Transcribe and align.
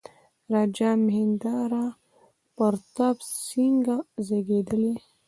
راجا 0.53 0.89
مهیندرا 1.05 1.85
پراتاپ 2.55 3.17
سینګه 3.45 3.97
زېږېدلی. 4.25 4.93